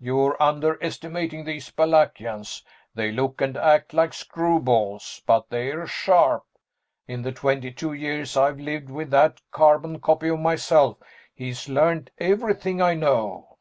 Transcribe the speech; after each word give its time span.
You're 0.00 0.36
underestimating 0.42 1.44
these 1.44 1.70
Balakians 1.70 2.64
they 2.96 3.12
look 3.12 3.40
and 3.40 3.56
act 3.56 3.94
like 3.94 4.10
screwballs, 4.10 5.22
but 5.26 5.48
they're 5.48 5.86
sharp. 5.86 6.44
In 7.06 7.22
the 7.22 7.30
twenty 7.30 7.70
two 7.70 7.92
years 7.92 8.36
I've 8.36 8.58
lived 8.58 8.90
with 8.90 9.10
that 9.10 9.42
carbon 9.52 10.00
copy 10.00 10.26
of 10.26 10.40
myself, 10.40 10.98
he's 11.32 11.68
learned 11.68 12.10
everything 12.18 12.82
I 12.82 12.94
know." 12.94 13.58